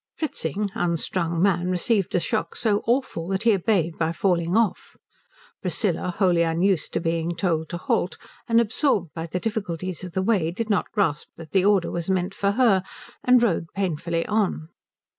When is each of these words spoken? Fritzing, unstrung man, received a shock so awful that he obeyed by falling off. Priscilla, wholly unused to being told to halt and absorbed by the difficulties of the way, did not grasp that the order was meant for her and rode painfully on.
Fritzing, 0.17 0.71
unstrung 0.73 1.39
man, 1.43 1.69
received 1.69 2.15
a 2.15 2.19
shock 2.19 2.55
so 2.55 2.81
awful 2.87 3.27
that 3.27 3.43
he 3.43 3.53
obeyed 3.53 3.99
by 3.99 4.11
falling 4.11 4.57
off. 4.57 4.97
Priscilla, 5.61 6.09
wholly 6.17 6.41
unused 6.41 6.91
to 6.93 6.99
being 6.99 7.35
told 7.35 7.69
to 7.69 7.77
halt 7.77 8.17
and 8.47 8.59
absorbed 8.59 9.13
by 9.13 9.27
the 9.27 9.39
difficulties 9.39 10.03
of 10.03 10.13
the 10.13 10.23
way, 10.23 10.49
did 10.49 10.71
not 10.71 10.91
grasp 10.91 11.27
that 11.35 11.51
the 11.51 11.63
order 11.63 11.91
was 11.91 12.09
meant 12.09 12.33
for 12.33 12.53
her 12.53 12.81
and 13.23 13.43
rode 13.43 13.67
painfully 13.75 14.25
on. 14.25 14.69